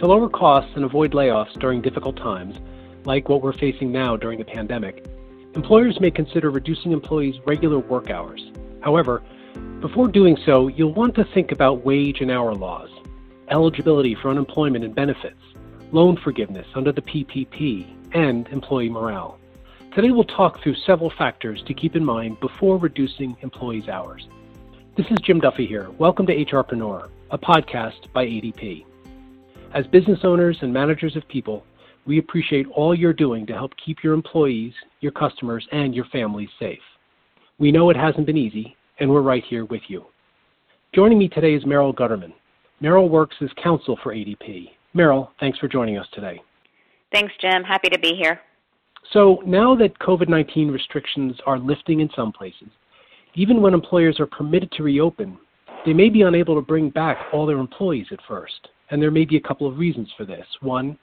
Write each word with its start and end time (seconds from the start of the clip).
To 0.00 0.06
lower 0.06 0.30
costs 0.30 0.70
and 0.76 0.84
avoid 0.86 1.12
layoffs 1.12 1.60
during 1.60 1.82
difficult 1.82 2.16
times, 2.16 2.54
like 3.04 3.28
what 3.28 3.42
we're 3.42 3.52
facing 3.52 3.92
now 3.92 4.16
during 4.16 4.38
the 4.38 4.46
pandemic, 4.46 5.04
employers 5.54 6.00
may 6.00 6.10
consider 6.10 6.50
reducing 6.50 6.92
employees' 6.92 7.34
regular 7.46 7.80
work 7.80 8.08
hours. 8.08 8.40
However, 8.80 9.22
before 9.82 10.08
doing 10.08 10.38
so, 10.46 10.68
you'll 10.68 10.94
want 10.94 11.14
to 11.16 11.26
think 11.34 11.52
about 11.52 11.84
wage 11.84 12.22
and 12.22 12.30
hour 12.30 12.54
laws, 12.54 12.88
eligibility 13.50 14.14
for 14.22 14.30
unemployment 14.30 14.86
and 14.86 14.94
benefits, 14.94 15.36
loan 15.92 16.16
forgiveness 16.24 16.66
under 16.74 16.92
the 16.92 17.02
PPP, 17.02 18.14
and 18.14 18.48
employee 18.48 18.88
morale. 18.88 19.38
Today 19.94 20.12
we'll 20.12 20.24
talk 20.24 20.62
through 20.62 20.76
several 20.86 21.12
factors 21.18 21.62
to 21.66 21.74
keep 21.74 21.94
in 21.94 22.06
mind 22.06 22.40
before 22.40 22.78
reducing 22.78 23.36
employees' 23.42 23.90
hours. 23.90 24.26
This 24.96 25.08
is 25.10 25.18
Jim 25.22 25.40
Duffy 25.40 25.66
here. 25.66 25.90
Welcome 25.98 26.24
to 26.28 26.34
HRpreneur, 26.34 27.10
a 27.32 27.36
podcast 27.36 28.10
by 28.14 28.24
ADP. 28.24 28.86
As 29.72 29.86
business 29.86 30.18
owners 30.24 30.58
and 30.62 30.72
managers 30.72 31.14
of 31.14 31.26
people, 31.28 31.64
we 32.04 32.18
appreciate 32.18 32.66
all 32.74 32.92
you're 32.92 33.12
doing 33.12 33.46
to 33.46 33.52
help 33.52 33.70
keep 33.84 34.02
your 34.02 34.14
employees, 34.14 34.72
your 35.00 35.12
customers, 35.12 35.64
and 35.70 35.94
your 35.94 36.06
families 36.06 36.48
safe. 36.58 36.80
We 37.60 37.70
know 37.70 37.88
it 37.88 37.96
hasn't 37.96 38.26
been 38.26 38.36
easy, 38.36 38.76
and 38.98 39.08
we're 39.08 39.20
right 39.20 39.44
here 39.48 39.64
with 39.66 39.82
you. 39.86 40.06
Joining 40.92 41.18
me 41.18 41.28
today 41.28 41.54
is 41.54 41.64
Merrill 41.64 41.94
Gutterman. 41.94 42.32
Merrill 42.80 43.08
works 43.08 43.36
as 43.42 43.50
counsel 43.62 43.96
for 44.02 44.12
ADP. 44.12 44.70
Merrill, 44.92 45.30
thanks 45.38 45.58
for 45.60 45.68
joining 45.68 45.98
us 45.98 46.06
today. 46.12 46.42
Thanks, 47.12 47.32
Jim. 47.40 47.62
Happy 47.62 47.90
to 47.90 47.98
be 48.00 48.16
here. 48.20 48.40
So, 49.12 49.40
now 49.46 49.76
that 49.76 49.96
COVID 50.00 50.28
19 50.28 50.68
restrictions 50.72 51.36
are 51.46 51.60
lifting 51.60 52.00
in 52.00 52.10
some 52.16 52.32
places, 52.32 52.68
even 53.34 53.62
when 53.62 53.74
employers 53.74 54.18
are 54.18 54.26
permitted 54.26 54.72
to 54.72 54.82
reopen, 54.82 55.38
they 55.86 55.92
may 55.92 56.08
be 56.08 56.22
unable 56.22 56.56
to 56.56 56.60
bring 56.60 56.90
back 56.90 57.18
all 57.32 57.46
their 57.46 57.58
employees 57.58 58.06
at 58.10 58.18
first. 58.26 58.68
And 58.90 59.00
there 59.00 59.10
may 59.10 59.24
be 59.24 59.36
a 59.36 59.40
couple 59.40 59.66
of 59.66 59.78
reasons 59.78 60.08
for 60.16 60.24
this. 60.24 60.46
One, 60.60 60.98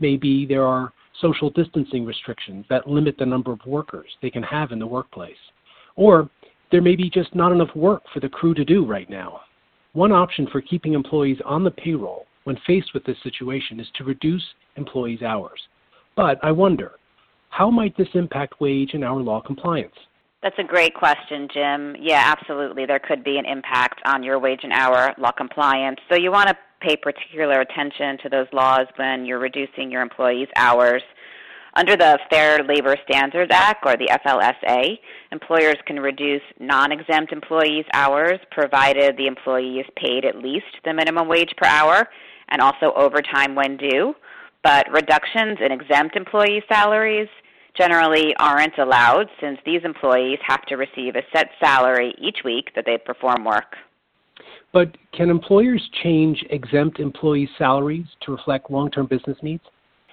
maybe 0.00 0.44
there 0.46 0.66
are 0.66 0.92
social 1.20 1.50
distancing 1.50 2.04
restrictions 2.04 2.64
that 2.70 2.88
limit 2.88 3.16
the 3.18 3.26
number 3.26 3.52
of 3.52 3.60
workers 3.66 4.08
they 4.22 4.30
can 4.30 4.42
have 4.42 4.72
in 4.72 4.78
the 4.78 4.86
workplace. 4.86 5.36
Or 5.96 6.28
there 6.70 6.82
may 6.82 6.96
be 6.96 7.10
just 7.10 7.34
not 7.34 7.52
enough 7.52 7.74
work 7.74 8.02
for 8.12 8.20
the 8.20 8.28
crew 8.28 8.54
to 8.54 8.64
do 8.64 8.84
right 8.84 9.08
now. 9.08 9.40
One 9.92 10.12
option 10.12 10.46
for 10.52 10.60
keeping 10.60 10.92
employees 10.92 11.38
on 11.44 11.64
the 11.64 11.70
payroll 11.70 12.26
when 12.44 12.58
faced 12.66 12.94
with 12.94 13.04
this 13.04 13.16
situation 13.22 13.80
is 13.80 13.86
to 13.94 14.04
reduce 14.04 14.44
employees' 14.76 15.22
hours. 15.22 15.60
But 16.14 16.38
I 16.42 16.52
wonder, 16.52 16.92
how 17.50 17.70
might 17.70 17.96
this 17.96 18.08
impact 18.14 18.60
wage 18.60 18.94
and 18.94 19.04
hour 19.04 19.20
law 19.20 19.40
compliance? 19.40 19.94
That's 20.42 20.58
a 20.58 20.64
great 20.64 20.94
question, 20.94 21.48
Jim. 21.52 21.96
Yeah, 21.98 22.22
absolutely. 22.24 22.86
There 22.86 23.00
could 23.00 23.24
be 23.24 23.38
an 23.38 23.44
impact 23.44 24.00
on 24.06 24.22
your 24.22 24.38
wage 24.38 24.60
and 24.62 24.72
hour 24.72 25.12
law 25.18 25.32
compliance. 25.32 25.98
So 26.08 26.16
you 26.16 26.30
want 26.30 26.48
to 26.48 26.56
pay 26.80 26.94
particular 26.96 27.60
attention 27.60 28.18
to 28.22 28.28
those 28.28 28.46
laws 28.52 28.86
when 28.96 29.24
you're 29.24 29.40
reducing 29.40 29.90
your 29.90 30.00
employees' 30.00 30.48
hours. 30.54 31.02
Under 31.74 31.96
the 31.96 32.18
Fair 32.30 32.62
Labor 32.62 32.96
Standards 33.08 33.50
Act, 33.52 33.84
or 33.84 33.96
the 33.96 34.08
FLSA, 34.24 34.98
employers 35.32 35.76
can 35.86 35.98
reduce 35.98 36.42
non 36.60 36.92
exempt 36.92 37.32
employees' 37.32 37.84
hours 37.92 38.38
provided 38.52 39.16
the 39.16 39.26
employee 39.26 39.80
is 39.80 39.86
paid 39.96 40.24
at 40.24 40.36
least 40.36 40.66
the 40.84 40.94
minimum 40.94 41.26
wage 41.26 41.52
per 41.56 41.66
hour 41.66 42.08
and 42.48 42.62
also 42.62 42.92
overtime 42.94 43.56
when 43.56 43.76
due. 43.76 44.14
But 44.62 44.86
reductions 44.92 45.58
in 45.64 45.72
exempt 45.72 46.16
employee 46.16 46.62
salaries 46.68 47.28
generally 47.78 48.34
aren't 48.38 48.76
allowed 48.78 49.26
since 49.40 49.58
these 49.64 49.80
employees 49.84 50.38
have 50.46 50.62
to 50.66 50.76
receive 50.76 51.14
a 51.16 51.22
set 51.32 51.48
salary 51.60 52.14
each 52.18 52.38
week 52.44 52.70
that 52.74 52.84
they 52.84 52.98
perform 52.98 53.44
work. 53.44 53.76
But 54.72 54.96
can 55.12 55.30
employers 55.30 55.88
change 56.02 56.44
exempt 56.50 57.00
employee 57.00 57.48
salaries 57.56 58.06
to 58.22 58.32
reflect 58.32 58.70
long 58.70 58.90
term 58.90 59.06
business 59.06 59.38
needs? 59.42 59.62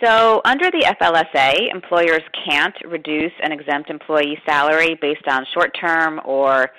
So, 0.04 0.42
under 0.44 0.70
the 0.72 0.94
FLSA, 1.02 1.74
employers 1.74 2.22
can't 2.48 2.76
reduce 2.86 3.32
an 3.42 3.52
exempt 3.52 3.90
employee 3.90 4.38
salary 4.46 4.98
based 5.02 5.28
on 5.28 5.46
short 5.54 5.72
term 5.80 6.20
or 6.26 6.70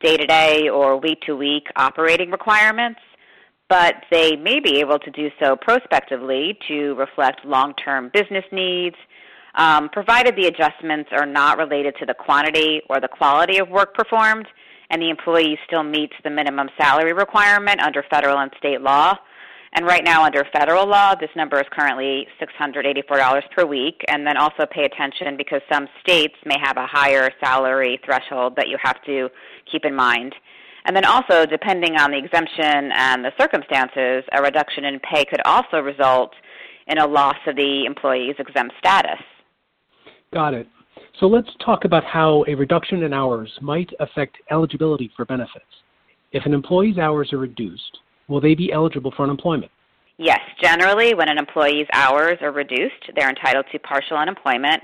day 0.00 0.16
to 0.16 0.26
day 0.26 0.68
or 0.68 0.98
week 1.00 1.20
to 1.22 1.36
week 1.36 1.66
operating 1.76 2.30
requirements, 2.30 3.00
but 3.68 3.94
they 4.10 4.36
may 4.36 4.60
be 4.60 4.80
able 4.80 4.98
to 4.98 5.10
do 5.12 5.28
so 5.40 5.56
prospectively 5.56 6.58
to 6.68 6.94
reflect 6.94 7.44
long 7.44 7.74
term 7.74 8.10
business 8.12 8.44
needs 8.52 8.96
um, 9.54 9.88
provided 9.90 10.36
the 10.36 10.46
adjustments 10.46 11.10
are 11.12 11.26
not 11.26 11.58
related 11.58 11.94
to 12.00 12.06
the 12.06 12.14
quantity 12.14 12.82
or 12.88 13.00
the 13.00 13.08
quality 13.08 13.58
of 13.58 13.68
work 13.68 13.94
performed, 13.94 14.46
and 14.90 15.00
the 15.00 15.10
employee 15.10 15.58
still 15.66 15.82
meets 15.82 16.14
the 16.24 16.30
minimum 16.30 16.68
salary 16.80 17.12
requirement 17.12 17.80
under 17.80 18.04
federal 18.10 18.38
and 18.38 18.50
state 18.58 18.80
law. 18.80 19.16
And 19.76 19.86
right 19.86 20.04
now, 20.04 20.22
under 20.22 20.44
federal 20.52 20.86
law, 20.86 21.16
this 21.16 21.30
number 21.34 21.58
is 21.58 21.66
currently 21.72 22.28
$684 22.40 23.50
per 23.50 23.66
week. 23.66 24.04
And 24.06 24.24
then 24.24 24.36
also 24.36 24.66
pay 24.70 24.84
attention 24.84 25.36
because 25.36 25.62
some 25.70 25.88
states 26.00 26.34
may 26.44 26.56
have 26.62 26.76
a 26.76 26.86
higher 26.86 27.30
salary 27.42 27.98
threshold 28.04 28.54
that 28.56 28.68
you 28.68 28.78
have 28.80 29.02
to 29.04 29.28
keep 29.70 29.84
in 29.84 29.94
mind. 29.94 30.34
And 30.84 30.94
then 30.94 31.04
also, 31.04 31.44
depending 31.44 31.96
on 31.96 32.12
the 32.12 32.18
exemption 32.18 32.92
and 32.92 33.24
the 33.24 33.32
circumstances, 33.36 34.22
a 34.32 34.42
reduction 34.42 34.84
in 34.84 35.00
pay 35.00 35.24
could 35.24 35.40
also 35.44 35.80
result 35.80 36.34
in 36.86 36.98
a 36.98 37.06
loss 37.06 37.38
of 37.46 37.56
the 37.56 37.84
employee's 37.84 38.36
exempt 38.38 38.74
status. 38.78 39.18
Got 40.34 40.52
it. 40.52 40.66
So 41.20 41.26
let's 41.26 41.48
talk 41.64 41.84
about 41.84 42.02
how 42.02 42.44
a 42.48 42.56
reduction 42.56 43.04
in 43.04 43.12
hours 43.12 43.50
might 43.62 43.88
affect 44.00 44.36
eligibility 44.50 45.12
for 45.16 45.24
benefits. 45.24 45.64
If 46.32 46.44
an 46.44 46.52
employee's 46.52 46.98
hours 46.98 47.32
are 47.32 47.38
reduced, 47.38 47.98
will 48.26 48.40
they 48.40 48.56
be 48.56 48.72
eligible 48.72 49.12
for 49.16 49.22
unemployment? 49.22 49.70
Yes, 50.18 50.40
generally, 50.60 51.14
when 51.14 51.28
an 51.28 51.38
employee's 51.38 51.86
hours 51.92 52.38
are 52.40 52.50
reduced, 52.50 53.12
they're 53.14 53.28
entitled 53.28 53.66
to 53.70 53.78
partial 53.78 54.16
unemployment. 54.16 54.82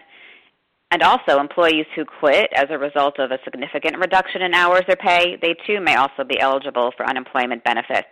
And 0.93 1.03
also, 1.03 1.41
employees 1.41 1.87
who 1.97 2.05
quit 2.05 2.49
as 2.55 2.67
a 2.71 2.79
result 2.79 3.19
of 3.19 3.33
a 3.33 3.39
significant 3.43 3.99
reduction 3.99 4.43
in 4.43 4.55
hours 4.55 4.83
or 4.89 4.97
pay, 4.97 5.37
they 5.43 5.57
too 5.67 5.81
may 5.81 5.97
also 5.97 6.23
be 6.23 6.39
eligible 6.39 6.93
for 6.97 7.09
unemployment 7.09 7.65
benefits. 7.65 8.09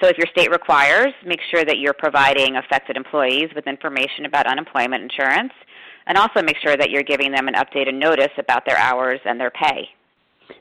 So, 0.00 0.08
if 0.08 0.18
your 0.18 0.28
state 0.32 0.50
requires, 0.50 1.12
make 1.24 1.40
sure 1.52 1.64
that 1.64 1.78
you're 1.78 1.94
providing 1.94 2.56
affected 2.56 2.96
employees 2.96 3.50
with 3.54 3.68
information 3.68 4.26
about 4.26 4.48
unemployment 4.48 5.04
insurance 5.04 5.52
and 6.08 6.16
also 6.16 6.42
make 6.42 6.56
sure 6.62 6.76
that 6.76 6.90
you're 6.90 7.04
giving 7.04 7.30
them 7.30 7.46
an 7.46 7.54
updated 7.54 7.94
notice 7.94 8.32
about 8.38 8.64
their 8.66 8.78
hours 8.78 9.20
and 9.24 9.38
their 9.38 9.50
pay. 9.50 9.88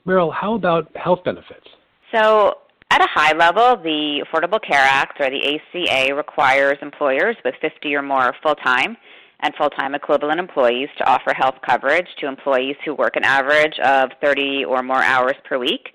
Meryl, 0.06 0.32
how 0.34 0.54
about 0.54 0.96
health 0.96 1.24
benefits? 1.24 1.66
So, 2.14 2.56
at 2.92 3.02
a 3.02 3.08
high 3.10 3.36
level, 3.36 3.82
the 3.82 4.24
Affordable 4.26 4.62
Care 4.62 4.84
Act 4.84 5.20
or 5.20 5.30
the 5.30 5.60
ACA 5.60 6.16
requires 6.16 6.78
employers 6.82 7.36
with 7.44 7.56
50 7.62 7.96
or 7.96 8.02
more 8.02 8.34
full 8.44 8.56
time 8.56 8.96
and 9.42 9.54
full 9.56 9.70
time 9.70 9.96
equivalent 9.96 10.40
employees 10.40 10.90
to 10.98 11.10
offer 11.10 11.34
health 11.34 11.56
coverage 11.66 12.08
to 12.20 12.28
employees 12.28 12.76
who 12.86 12.94
work 12.94 13.16
an 13.16 13.24
average 13.24 13.78
of 13.84 14.10
30 14.22 14.66
or 14.66 14.84
more 14.84 15.04
hours 15.04 15.36
per 15.48 15.58
week. 15.58 15.90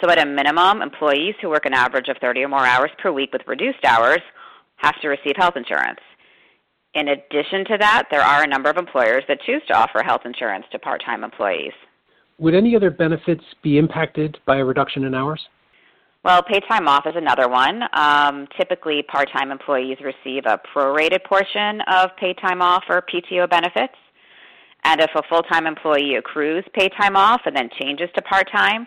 So, 0.00 0.10
at 0.10 0.18
a 0.18 0.26
minimum, 0.26 0.80
employees 0.80 1.34
who 1.42 1.48
work 1.48 1.66
an 1.66 1.74
average 1.74 2.08
of 2.08 2.16
30 2.20 2.44
or 2.44 2.48
more 2.48 2.64
hours 2.64 2.90
per 3.02 3.10
week 3.12 3.32
with 3.32 3.42
reduced 3.46 3.84
hours 3.84 4.20
have 4.76 5.00
to 5.00 5.08
receive 5.08 5.34
health 5.36 5.56
insurance. 5.56 6.00
In 6.94 7.08
addition 7.08 7.64
to 7.66 7.76
that, 7.78 8.04
there 8.10 8.22
are 8.22 8.42
a 8.42 8.46
number 8.46 8.70
of 8.70 8.76
employers 8.76 9.22
that 9.28 9.40
choose 9.42 9.62
to 9.68 9.74
offer 9.74 10.02
health 10.02 10.22
insurance 10.24 10.64
to 10.72 10.78
part 10.78 11.02
time 11.04 11.22
employees. 11.22 11.72
Would 12.38 12.54
any 12.54 12.74
other 12.76 12.90
benefits 12.90 13.44
be 13.62 13.78
impacted 13.78 14.38
by 14.46 14.58
a 14.58 14.64
reduction 14.64 15.04
in 15.04 15.14
hours? 15.14 15.40
Well, 16.24 16.42
paid 16.42 16.62
time 16.68 16.88
off 16.88 17.06
is 17.06 17.14
another 17.16 17.48
one. 17.48 17.82
Um, 17.92 18.48
typically, 18.56 19.02
part 19.02 19.28
time 19.32 19.50
employees 19.50 19.98
receive 20.02 20.44
a 20.46 20.60
prorated 20.74 21.24
portion 21.24 21.80
of 21.82 22.10
paid 22.16 22.36
time 22.38 22.62
off 22.62 22.84
or 22.88 23.02
PTO 23.02 23.48
benefits. 23.48 23.94
And 24.84 25.00
if 25.00 25.10
a 25.14 25.22
full 25.28 25.42
time 25.42 25.66
employee 25.66 26.16
accrues 26.16 26.64
paid 26.74 26.92
time 27.00 27.16
off 27.16 27.42
and 27.44 27.54
then 27.54 27.68
changes 27.80 28.08
to 28.14 28.22
part 28.22 28.50
time, 28.50 28.86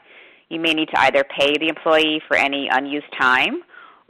you 0.49 0.59
may 0.59 0.73
need 0.73 0.89
to 0.89 0.99
either 1.01 1.23
pay 1.23 1.57
the 1.57 1.67
employee 1.67 2.21
for 2.27 2.35
any 2.35 2.67
unused 2.71 3.11
time 3.19 3.61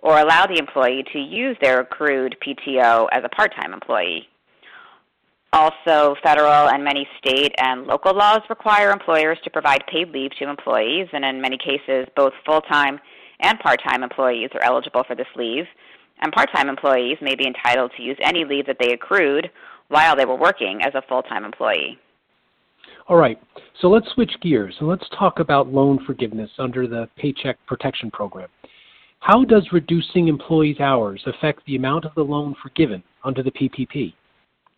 or 0.02 0.20
allow 0.20 0.46
the 0.46 0.58
employee 0.58 1.04
to 1.14 1.20
use 1.20 1.56
their 1.62 1.80
accrued 1.82 2.36
PTO 2.46 3.08
as 3.12 3.24
a 3.24 3.30
part 3.30 3.54
time 3.56 3.74
employee. 3.74 4.28
Also, 5.54 6.16
federal 6.24 6.70
and 6.70 6.84
many 6.84 7.06
state 7.18 7.54
and 7.58 7.86
local 7.86 8.16
laws 8.16 8.40
require 8.50 8.92
employers 8.92 9.38
to 9.44 9.50
provide 9.50 9.82
paid 9.92 10.10
leave 10.10 10.32
to 10.40 10.50
employees, 10.50 11.08
and 11.12 11.26
in 11.26 11.42
many 11.42 11.58
cases, 11.58 12.08
both 12.16 12.32
full 12.46 12.62
time 12.62 13.00
and 13.42 13.60
part 13.60 13.82
time 13.84 14.02
employees 14.02 14.50
are 14.54 14.64
eligible 14.64 15.04
for 15.06 15.16
this 15.16 15.28
leave. 15.36 15.66
And 16.20 16.32
part 16.32 16.50
time 16.56 16.70
employees 16.70 17.18
may 17.22 17.36
be 17.36 17.48
entitled 17.48 17.92
to 17.98 18.04
use 18.04 18.18
any 18.22 18.46
leave 18.46 18.66
that 18.68 18.78
they 18.80 18.94
accrued 18.94 19.50
while 19.90 20.16
they 20.16 20.26
were 20.26 20.38
working 20.38 20.80
as 20.86 20.94
a 20.96 21.02
full 21.10 21.24
time 21.24 21.44
employee. 21.44 22.00
All 23.08 23.18
right, 23.18 23.38
so 23.82 23.90
let's 23.90 24.10
switch 24.14 24.32
gears 24.42 24.76
and 24.80 24.88
let's 24.88 25.08
talk 25.18 25.40
about 25.40 25.68
loan 25.68 26.00
forgiveness 26.06 26.50
under 26.60 26.88
the 26.88 27.10
Paycheck 27.18 27.58
Protection 27.68 28.10
Program. 28.10 28.48
How 29.22 29.44
does 29.46 29.72
reducing 29.72 30.30
employees' 30.30 30.80
hours 30.80 31.22
affect 31.28 31.64
the 31.68 31.76
amount 31.76 32.06
of 32.06 32.16
the 32.16 32.24
loan 32.24 32.56
forgiven 32.62 33.04
under 33.24 33.44
the 33.44 33.52
PPP? 33.52 34.16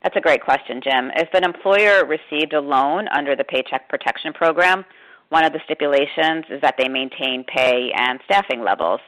That's 0.03 0.17
a 0.17 0.21
great 0.21 0.43
question, 0.43 0.81
Jim. 0.83 1.11
If 1.15 1.29
an 1.33 1.45
employer 1.45 2.05
received 2.05 2.51
a 2.51 2.59
loan 2.59 3.07
under 3.15 3.37
the 3.37 3.45
Paycheck 3.45 3.87
Protection 3.87 4.33
Program, 4.33 4.83
one 5.29 5.45
of 5.45 5.53
the 5.53 5.61
stipulations 5.63 6.43
is 6.49 6.59
that 6.59 6.75
they 6.77 6.89
maintain 6.89 7.45
pay 7.45 7.89
and 7.95 8.19
staffing 8.25 8.61
levels. 8.61 8.99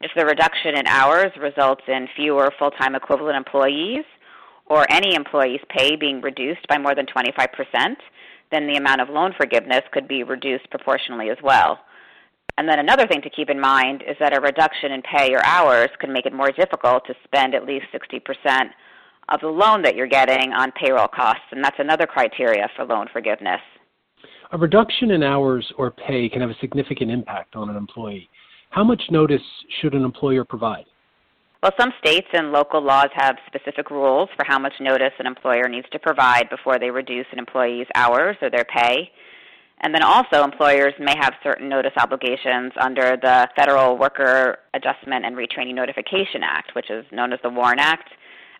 If 0.00 0.12
the 0.16 0.24
reduction 0.24 0.74
in 0.78 0.86
hours 0.86 1.30
results 1.38 1.82
in 1.86 2.08
fewer 2.16 2.50
full 2.58 2.70
time 2.70 2.94
equivalent 2.94 3.36
employees, 3.36 4.06
or 4.64 4.90
any 4.90 5.14
employee's 5.14 5.60
pay 5.68 5.94
being 5.94 6.22
reduced 6.22 6.66
by 6.68 6.78
more 6.78 6.94
than 6.94 7.04
25%, 7.04 7.96
then 8.50 8.66
the 8.66 8.76
amount 8.76 9.02
of 9.02 9.10
loan 9.10 9.34
forgiveness 9.36 9.82
could 9.92 10.08
be 10.08 10.22
reduced 10.22 10.70
proportionally 10.70 11.28
as 11.28 11.38
well. 11.42 11.80
And 12.58 12.68
then 12.68 12.78
another 12.78 13.06
thing 13.06 13.22
to 13.22 13.30
keep 13.30 13.50
in 13.50 13.60
mind 13.60 14.02
is 14.06 14.16
that 14.20 14.36
a 14.36 14.40
reduction 14.40 14.92
in 14.92 15.02
pay 15.02 15.32
or 15.32 15.44
hours 15.44 15.88
can 15.98 16.12
make 16.12 16.26
it 16.26 16.32
more 16.32 16.50
difficult 16.52 17.06
to 17.06 17.14
spend 17.24 17.54
at 17.54 17.64
least 17.64 17.86
60% 17.94 18.70
of 19.28 19.40
the 19.40 19.48
loan 19.48 19.82
that 19.82 19.94
you're 19.94 20.06
getting 20.06 20.52
on 20.52 20.72
payroll 20.72 21.08
costs, 21.08 21.44
and 21.52 21.62
that's 21.64 21.78
another 21.78 22.06
criteria 22.06 22.68
for 22.76 22.84
loan 22.84 23.06
forgiveness. 23.12 23.60
A 24.52 24.58
reduction 24.58 25.12
in 25.12 25.22
hours 25.22 25.72
or 25.78 25.92
pay 25.92 26.28
can 26.28 26.40
have 26.40 26.50
a 26.50 26.58
significant 26.60 27.10
impact 27.10 27.54
on 27.54 27.70
an 27.70 27.76
employee. 27.76 28.28
How 28.70 28.82
much 28.82 29.02
notice 29.10 29.42
should 29.80 29.94
an 29.94 30.04
employer 30.04 30.44
provide? 30.44 30.84
Well, 31.62 31.72
some 31.78 31.92
states 31.98 32.26
and 32.32 32.52
local 32.52 32.82
laws 32.82 33.10
have 33.14 33.36
specific 33.46 33.90
rules 33.90 34.28
for 34.34 34.44
how 34.46 34.58
much 34.58 34.72
notice 34.80 35.12
an 35.18 35.26
employer 35.26 35.68
needs 35.68 35.86
to 35.92 35.98
provide 35.98 36.48
before 36.48 36.78
they 36.78 36.90
reduce 36.90 37.26
an 37.32 37.38
employee's 37.38 37.86
hours 37.94 38.36
or 38.40 38.50
their 38.50 38.64
pay. 38.64 39.10
And 39.82 39.94
then 39.94 40.02
also, 40.02 40.44
employers 40.44 40.92
may 40.98 41.14
have 41.18 41.32
certain 41.42 41.68
notice 41.68 41.92
obligations 41.96 42.72
under 42.78 43.16
the 43.16 43.48
Federal 43.56 43.96
Worker 43.96 44.58
Adjustment 44.74 45.24
and 45.24 45.36
Retraining 45.36 45.74
Notification 45.74 46.42
Act, 46.42 46.74
which 46.74 46.90
is 46.90 47.04
known 47.12 47.32
as 47.32 47.38
the 47.42 47.48
WARN 47.48 47.78
Act, 47.78 48.10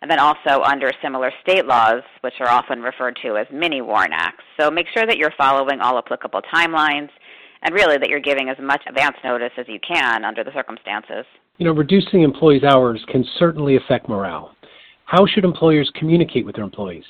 and 0.01 0.09
then 0.09 0.19
also 0.19 0.63
under 0.63 0.91
similar 1.01 1.31
state 1.41 1.67
laws, 1.67 2.01
which 2.21 2.33
are 2.39 2.49
often 2.49 2.81
referred 2.81 3.19
to 3.21 3.37
as 3.37 3.45
mini 3.53 3.81
WARN 3.81 4.09
Acts. 4.13 4.43
So 4.59 4.71
make 4.71 4.87
sure 4.93 5.05
that 5.05 5.17
you're 5.17 5.33
following 5.37 5.79
all 5.79 5.99
applicable 5.99 6.41
timelines 6.51 7.09
and 7.61 7.75
really 7.75 7.97
that 7.97 8.09
you're 8.09 8.19
giving 8.19 8.49
as 8.49 8.57
much 8.59 8.81
advance 8.87 9.15
notice 9.23 9.51
as 9.57 9.67
you 9.67 9.79
can 9.79 10.25
under 10.25 10.43
the 10.43 10.51
circumstances. 10.53 11.25
You 11.57 11.67
know, 11.67 11.73
reducing 11.73 12.23
employees' 12.23 12.63
hours 12.63 12.99
can 13.09 13.23
certainly 13.37 13.75
affect 13.75 14.09
morale. 14.09 14.55
How 15.05 15.27
should 15.27 15.43
employers 15.43 15.91
communicate 15.93 16.47
with 16.47 16.55
their 16.55 16.63
employees? 16.63 17.03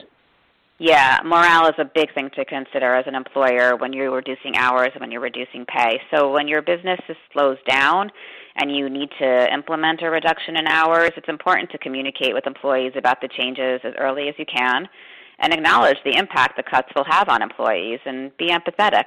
Yeah, 0.83 1.19
morale 1.23 1.67
is 1.67 1.75
a 1.77 1.85
big 1.85 2.11
thing 2.15 2.31
to 2.33 2.43
consider 2.43 2.95
as 2.95 3.05
an 3.05 3.13
employer 3.13 3.75
when 3.75 3.93
you're 3.93 4.09
reducing 4.09 4.55
hours 4.55 4.89
and 4.95 5.01
when 5.01 5.11
you're 5.11 5.21
reducing 5.21 5.63
pay. 5.63 6.01
So 6.09 6.31
when 6.31 6.47
your 6.47 6.63
business 6.63 6.99
slows 7.31 7.59
down 7.69 8.09
and 8.55 8.75
you 8.75 8.89
need 8.89 9.09
to 9.19 9.53
implement 9.53 10.01
a 10.01 10.09
reduction 10.09 10.57
in 10.57 10.65
hours, 10.65 11.11
it's 11.15 11.29
important 11.29 11.69
to 11.69 11.77
communicate 11.77 12.33
with 12.33 12.47
employees 12.47 12.93
about 12.95 13.21
the 13.21 13.27
changes 13.27 13.79
as 13.83 13.93
early 13.99 14.27
as 14.27 14.33
you 14.39 14.45
can 14.47 14.89
and 15.37 15.53
acknowledge 15.53 15.97
the 16.03 16.17
impact 16.17 16.57
the 16.57 16.63
cuts 16.63 16.89
will 16.95 17.05
have 17.05 17.29
on 17.29 17.43
employees 17.43 17.99
and 18.07 18.35
be 18.37 18.47
empathetic 18.49 19.05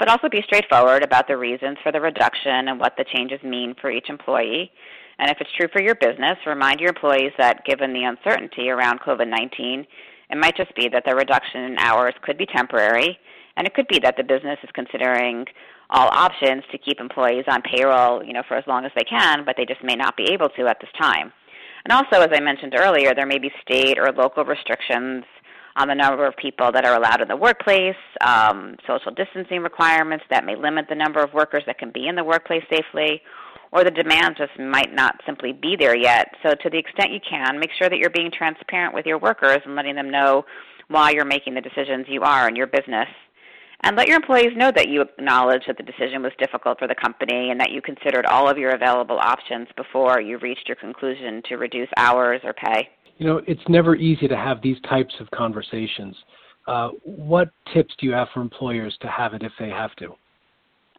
but 0.00 0.08
also 0.08 0.28
be 0.28 0.42
straightforward 0.42 1.04
about 1.04 1.28
the 1.28 1.36
reasons 1.36 1.78
for 1.84 1.92
the 1.92 2.00
reduction 2.00 2.66
and 2.66 2.80
what 2.80 2.96
the 2.98 3.04
changes 3.14 3.40
mean 3.44 3.72
for 3.80 3.88
each 3.88 4.10
employee. 4.10 4.68
And 5.20 5.30
if 5.30 5.36
it's 5.40 5.52
true 5.56 5.68
for 5.72 5.80
your 5.80 5.94
business, 5.94 6.36
remind 6.44 6.80
your 6.80 6.88
employees 6.88 7.30
that 7.38 7.64
given 7.64 7.92
the 7.92 8.02
uncertainty 8.02 8.68
around 8.70 8.98
COVID 8.98 9.28
19, 9.28 9.86
it 10.34 10.40
might 10.40 10.56
just 10.56 10.74
be 10.74 10.88
that 10.88 11.04
the 11.06 11.14
reduction 11.14 11.62
in 11.62 11.78
hours 11.78 12.12
could 12.22 12.36
be 12.36 12.44
temporary, 12.44 13.16
and 13.56 13.68
it 13.68 13.74
could 13.74 13.86
be 13.86 14.00
that 14.00 14.16
the 14.16 14.24
business 14.24 14.58
is 14.64 14.70
considering 14.74 15.46
all 15.90 16.08
options 16.08 16.64
to 16.72 16.78
keep 16.78 16.98
employees 16.98 17.44
on 17.46 17.62
payroll, 17.62 18.24
you 18.24 18.32
know, 18.32 18.42
for 18.48 18.56
as 18.56 18.64
long 18.66 18.84
as 18.84 18.90
they 18.96 19.04
can, 19.04 19.44
but 19.44 19.54
they 19.56 19.64
just 19.64 19.84
may 19.84 19.94
not 19.94 20.16
be 20.16 20.32
able 20.32 20.48
to 20.48 20.66
at 20.66 20.78
this 20.80 20.90
time. 21.00 21.32
And 21.84 21.92
also, 21.92 22.20
as 22.20 22.30
I 22.32 22.40
mentioned 22.40 22.74
earlier, 22.76 23.14
there 23.14 23.26
may 23.26 23.38
be 23.38 23.52
state 23.62 23.96
or 23.96 24.10
local 24.10 24.44
restrictions 24.44 25.22
on 25.76 25.86
the 25.86 25.94
number 25.94 26.26
of 26.26 26.36
people 26.36 26.72
that 26.72 26.84
are 26.84 26.96
allowed 26.96 27.20
in 27.20 27.28
the 27.28 27.36
workplace, 27.36 27.94
um, 28.20 28.74
social 28.88 29.12
distancing 29.12 29.60
requirements 29.60 30.24
that 30.30 30.44
may 30.44 30.56
limit 30.56 30.86
the 30.88 30.96
number 30.96 31.22
of 31.22 31.32
workers 31.32 31.62
that 31.66 31.78
can 31.78 31.92
be 31.92 32.08
in 32.08 32.16
the 32.16 32.24
workplace 32.24 32.64
safely, 32.68 33.22
or 33.74 33.82
the 33.82 33.90
demands 33.90 34.38
just 34.38 34.58
might 34.58 34.94
not 34.94 35.20
simply 35.26 35.52
be 35.52 35.76
there 35.76 35.96
yet. 35.96 36.28
So, 36.42 36.54
to 36.54 36.70
the 36.70 36.78
extent 36.78 37.10
you 37.10 37.20
can, 37.28 37.58
make 37.58 37.70
sure 37.76 37.90
that 37.90 37.98
you're 37.98 38.08
being 38.08 38.30
transparent 38.30 38.94
with 38.94 39.04
your 39.04 39.18
workers 39.18 39.58
and 39.64 39.74
letting 39.74 39.96
them 39.96 40.10
know 40.10 40.44
why 40.88 41.10
you're 41.10 41.24
making 41.24 41.54
the 41.54 41.60
decisions 41.60 42.06
you 42.08 42.22
are 42.22 42.48
in 42.48 42.54
your 42.54 42.68
business. 42.68 43.08
And 43.82 43.96
let 43.96 44.06
your 44.06 44.16
employees 44.16 44.56
know 44.56 44.70
that 44.74 44.88
you 44.88 45.02
acknowledge 45.02 45.62
that 45.66 45.76
the 45.76 45.82
decision 45.82 46.22
was 46.22 46.32
difficult 46.38 46.78
for 46.78 46.88
the 46.88 46.94
company 46.94 47.50
and 47.50 47.60
that 47.60 47.70
you 47.70 47.82
considered 47.82 48.24
all 48.24 48.48
of 48.48 48.56
your 48.56 48.70
available 48.70 49.18
options 49.18 49.68
before 49.76 50.20
you 50.20 50.38
reached 50.38 50.68
your 50.68 50.76
conclusion 50.76 51.42
to 51.48 51.56
reduce 51.56 51.88
hours 51.98 52.40
or 52.44 52.54
pay. 52.54 52.88
You 53.18 53.26
know, 53.26 53.42
it's 53.46 53.60
never 53.68 53.94
easy 53.96 54.26
to 54.28 54.36
have 54.36 54.62
these 54.62 54.78
types 54.88 55.14
of 55.20 55.30
conversations. 55.32 56.16
Uh, 56.66 56.90
what 57.02 57.50
tips 57.74 57.92
do 57.98 58.06
you 58.06 58.12
have 58.12 58.28
for 58.32 58.40
employers 58.40 58.96
to 59.02 59.08
have 59.08 59.34
it 59.34 59.42
if 59.42 59.52
they 59.58 59.68
have 59.68 59.94
to? 59.96 60.14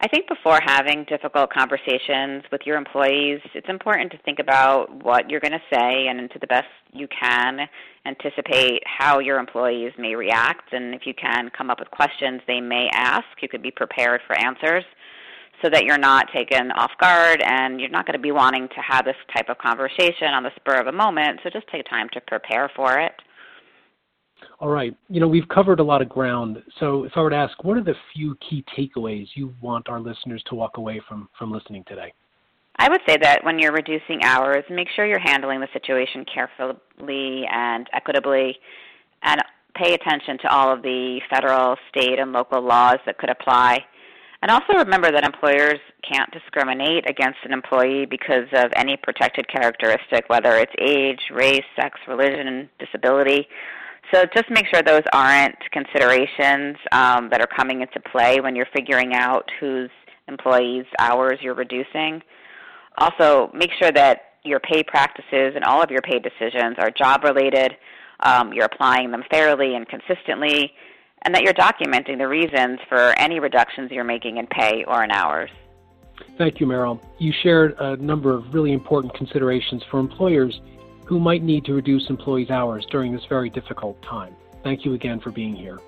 I 0.01 0.09
think 0.09 0.27
before 0.27 0.59
having 0.65 1.05
difficult 1.05 1.51
conversations 1.53 2.43
with 2.51 2.61
your 2.65 2.77
employees, 2.77 3.39
it's 3.53 3.69
important 3.69 4.11
to 4.11 4.17
think 4.19 4.39
about 4.39 4.87
what 5.03 5.29
you're 5.29 5.39
going 5.39 5.53
to 5.53 5.73
say 5.73 6.07
and 6.07 6.29
to 6.31 6.39
the 6.39 6.47
best 6.47 6.67
you 6.91 7.07
can 7.07 7.61
anticipate 8.05 8.83
how 8.85 9.19
your 9.19 9.39
employees 9.39 9.93
may 9.97 10.13
react. 10.13 10.73
And 10.73 10.93
if 10.93 11.05
you 11.05 11.13
can 11.13 11.49
come 11.57 11.69
up 11.69 11.79
with 11.79 11.89
questions 11.91 12.41
they 12.45 12.59
may 12.59 12.89
ask, 12.93 13.25
you 13.41 13.47
could 13.47 13.63
be 13.63 13.71
prepared 13.71 14.19
for 14.27 14.37
answers 14.37 14.83
so 15.61 15.69
that 15.69 15.85
you're 15.85 15.97
not 15.97 16.27
taken 16.33 16.71
off 16.71 16.91
guard 16.99 17.41
and 17.41 17.79
you're 17.79 17.89
not 17.89 18.05
going 18.05 18.17
to 18.17 18.21
be 18.21 18.33
wanting 18.33 18.67
to 18.67 18.81
have 18.81 19.05
this 19.05 19.15
type 19.33 19.47
of 19.47 19.57
conversation 19.57 20.27
on 20.27 20.43
the 20.43 20.51
spur 20.57 20.75
of 20.75 20.87
a 20.87 20.91
moment. 20.91 21.39
So 21.41 21.49
just 21.49 21.67
take 21.69 21.89
time 21.89 22.09
to 22.11 22.21
prepare 22.21 22.69
for 22.75 22.99
it. 22.99 23.13
All 24.59 24.69
right. 24.69 24.95
You 25.09 25.19
know, 25.19 25.27
we've 25.27 25.47
covered 25.49 25.79
a 25.79 25.83
lot 25.83 26.01
of 26.01 26.09
ground. 26.09 26.63
So 26.79 27.03
if 27.03 27.11
I 27.15 27.21
were 27.21 27.29
to 27.29 27.35
ask, 27.35 27.63
what 27.63 27.77
are 27.77 27.83
the 27.83 27.95
few 28.13 28.37
key 28.49 28.63
takeaways 28.77 29.27
you 29.35 29.53
want 29.61 29.89
our 29.89 29.99
listeners 29.99 30.41
to 30.47 30.55
walk 30.55 30.77
away 30.77 31.01
from 31.07 31.29
from 31.37 31.51
listening 31.51 31.83
today? 31.87 32.13
I 32.77 32.89
would 32.89 33.01
say 33.07 33.17
that 33.21 33.43
when 33.43 33.59
you're 33.59 33.71
reducing 33.71 34.23
hours, 34.23 34.63
make 34.69 34.87
sure 34.95 35.05
you're 35.05 35.19
handling 35.19 35.61
the 35.61 35.67
situation 35.71 36.25
carefully 36.25 37.45
and 37.49 37.87
equitably 37.93 38.57
and 39.23 39.41
pay 39.75 39.93
attention 39.93 40.37
to 40.39 40.53
all 40.53 40.73
of 40.73 40.81
the 40.81 41.21
federal, 41.29 41.77
state, 41.89 42.19
and 42.19 42.31
local 42.31 42.61
laws 42.61 42.97
that 43.05 43.17
could 43.17 43.29
apply 43.29 43.85
and 44.45 44.51
also 44.51 44.73
remember 44.73 45.11
that 45.11 45.25
employers 45.25 45.79
can't 46.07 46.31
discriminate 46.31 47.09
against 47.09 47.39
an 47.45 47.51
employee 47.51 48.05
because 48.05 48.45
of 48.53 48.71
any 48.75 48.95
protected 48.95 49.47
characteristic, 49.47 50.25
whether 50.27 50.57
it's 50.57 50.71
age, 50.79 51.31
race, 51.33 51.63
sex, 51.75 51.99
religion, 52.07 52.69
disability. 52.77 53.47
So 54.15 54.23
just 54.33 54.49
make 54.49 54.65
sure 54.73 54.81
those 54.81 55.03
aren't 55.11 55.57
considerations 55.73 56.77
um, 56.93 57.29
that 57.31 57.41
are 57.41 57.47
coming 57.47 57.81
into 57.81 57.99
play 57.99 58.39
when 58.39 58.55
you're 58.55 58.67
figuring 58.73 59.13
out 59.13 59.43
whose 59.59 59.89
employees' 60.29 60.85
hours 60.99 61.37
you're 61.41 61.53
reducing. 61.53 62.21
Also, 62.97 63.51
make 63.53 63.71
sure 63.77 63.91
that 63.91 64.35
your 64.45 64.61
pay 64.61 64.83
practices 64.83 65.51
and 65.53 65.65
all 65.65 65.83
of 65.83 65.91
your 65.91 66.01
pay 66.01 66.19
decisions 66.19 66.77
are 66.77 66.89
job 66.91 67.25
related. 67.25 67.73
Um, 68.21 68.53
you're 68.53 68.69
applying 68.71 69.11
them 69.11 69.23
fairly 69.29 69.75
and 69.75 69.85
consistently, 69.85 70.71
and 71.23 71.35
that 71.35 71.43
you're 71.43 71.53
documenting 71.53 72.17
the 72.17 72.29
reasons 72.29 72.79
for 72.87 73.13
any 73.19 73.41
reductions 73.41 73.91
you're 73.91 74.05
making 74.05 74.37
in 74.37 74.47
pay 74.47 74.85
or 74.87 75.03
in 75.03 75.11
hours. 75.11 75.49
Thank 76.37 76.61
you, 76.61 76.67
Meryl. 76.67 77.01
You 77.17 77.33
shared 77.43 77.75
a 77.79 77.97
number 77.97 78.33
of 78.33 78.53
really 78.53 78.71
important 78.71 79.13
considerations 79.13 79.83
for 79.91 79.99
employers 79.99 80.61
who 81.05 81.19
might 81.19 81.43
need 81.43 81.65
to 81.65 81.73
reduce 81.73 82.09
employees' 82.09 82.49
hours 82.49 82.85
during 82.91 83.13
this 83.13 83.25
very 83.29 83.49
difficult 83.49 84.01
time. 84.01 84.35
Thank 84.63 84.85
you 84.85 84.93
again 84.93 85.19
for 85.19 85.31
being 85.31 85.55
here. 85.55 85.79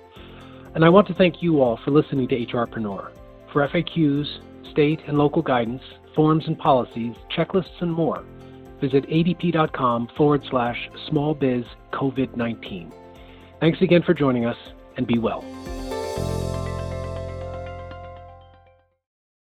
And 0.74 0.84
I 0.84 0.88
want 0.88 1.08
to 1.08 1.14
thank 1.14 1.42
you 1.42 1.60
all 1.60 1.78
for 1.84 1.90
listening 1.90 2.28
to 2.28 2.46
HRpreneur. 2.46 3.10
For 3.52 3.66
FAQs, 3.66 4.70
state 4.70 5.00
and 5.06 5.18
local 5.18 5.42
guidance, 5.42 5.82
forms 6.14 6.46
and 6.46 6.58
policies, 6.58 7.14
checklists, 7.36 7.80
and 7.80 7.92
more, 7.92 8.24
visit 8.80 9.08
adp.com 9.08 10.08
forward 10.16 10.42
slash 10.50 10.88
smallbiz 11.10 11.64
COVID 11.92 12.36
19. 12.36 12.92
Thanks 13.60 13.80
again 13.82 14.02
for 14.02 14.14
joining 14.14 14.44
us 14.44 14.56
and 14.96 15.06
be 15.06 15.18
well. 15.18 15.44